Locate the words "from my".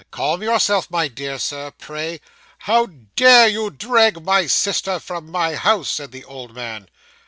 4.99-5.53